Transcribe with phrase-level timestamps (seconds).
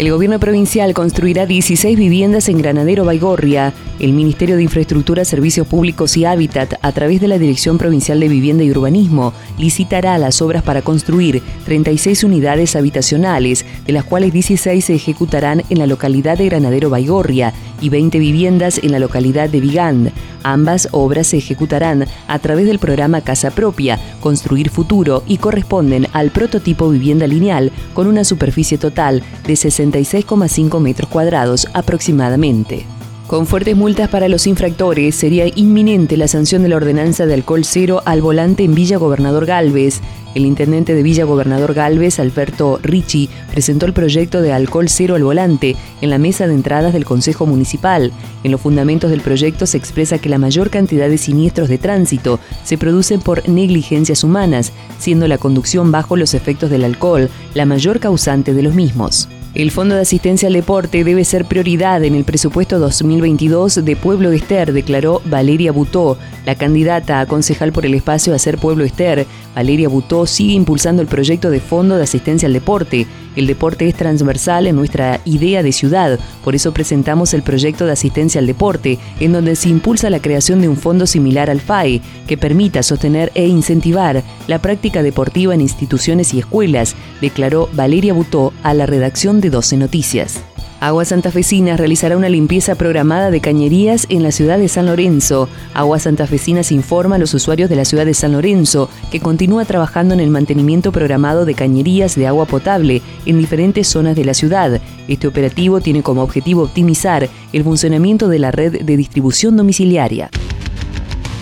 [0.00, 3.74] El gobierno provincial construirá 16 viviendas en Granadero Baigorria.
[3.98, 8.28] El Ministerio de Infraestructura, Servicios Públicos y Hábitat, a través de la Dirección Provincial de
[8.28, 14.82] Vivienda y Urbanismo, licitará las obras para construir 36 unidades habitacionales, de las cuales 16
[14.82, 19.60] se ejecutarán en la localidad de Granadero Baigorria y 20 viviendas en la localidad de
[19.60, 20.12] Vigand.
[20.42, 26.30] Ambas obras se ejecutarán a través del programa Casa Propia, Construir Futuro y corresponden al
[26.30, 29.56] prototipo vivienda lineal con una superficie total de
[29.90, 32.86] 66,5 metros cuadrados aproximadamente.
[33.30, 37.64] Con fuertes multas para los infractores, sería inminente la sanción de la ordenanza de alcohol
[37.64, 40.00] cero al volante en Villa Gobernador Galvez.
[40.34, 45.22] El intendente de Villa Gobernador Galvez, Alberto Ricci, presentó el proyecto de alcohol cero al
[45.22, 48.10] volante en la mesa de entradas del Consejo Municipal.
[48.42, 52.40] En los fundamentos del proyecto se expresa que la mayor cantidad de siniestros de tránsito
[52.64, 58.00] se producen por negligencias humanas, siendo la conducción bajo los efectos del alcohol la mayor
[58.00, 59.28] causante de los mismos.
[59.52, 64.30] El Fondo de Asistencia al Deporte debe ser prioridad en el presupuesto 2022 de Pueblo
[64.30, 69.26] Ester, declaró Valeria Butó, la candidata a concejal por el espacio a ser Pueblo Ester.
[69.56, 73.08] Valeria Butó sigue impulsando el proyecto de Fondo de Asistencia al Deporte.
[73.36, 77.92] El deporte es transversal en nuestra idea de ciudad, por eso presentamos el proyecto de
[77.92, 82.00] asistencia al deporte, en donde se impulsa la creación de un fondo similar al FAE,
[82.26, 88.52] que permita sostener e incentivar la práctica deportiva en instituciones y escuelas, declaró Valeria Butó
[88.64, 90.40] a la redacción de 12 Noticias.
[90.80, 95.46] Aguas Santafesinas realizará una limpieza programada de cañerías en la ciudad de San Lorenzo.
[95.74, 100.14] Aguas Santafesinas informa a los usuarios de la ciudad de San Lorenzo que continúa trabajando
[100.14, 104.80] en el mantenimiento programado de cañerías de agua potable en diferentes zonas de la ciudad.
[105.06, 110.30] Este operativo tiene como objetivo optimizar el funcionamiento de la red de distribución domiciliaria.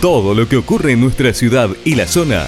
[0.00, 2.46] Todo lo que ocurre en nuestra ciudad y la zona.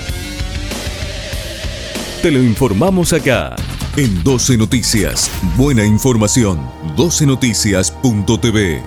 [2.23, 3.55] Te lo informamos acá.
[3.95, 6.67] En 12 Noticias, buena información.
[6.97, 8.81] 12noticias.tv.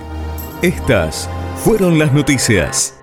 [0.62, 1.30] Estas
[1.62, 2.95] fueron las noticias.